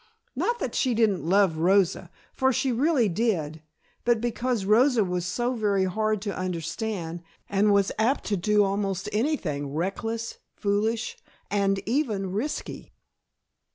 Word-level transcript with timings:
Not 0.35 0.57
that 0.57 0.73
she 0.73 0.95
didn't 0.95 1.29
love 1.29 1.57
Rosa, 1.57 2.09
for 2.33 2.51
she 2.51 2.71
really 2.71 3.07
did, 3.07 3.61
but 4.03 4.19
because 4.19 4.65
Rosa 4.65 5.03
was 5.03 5.27
so 5.27 5.53
very 5.53 5.83
hard 5.83 6.23
to 6.23 6.35
understand, 6.35 7.21
and 7.47 7.71
was 7.71 7.91
apt 7.99 8.23
to 8.23 8.35
do 8.35 8.63
almost 8.63 9.07
anything 9.13 9.75
reckless, 9.75 10.39
foolish 10.55 11.17
and 11.51 11.79
even 11.87 12.31
risky. 12.31 12.91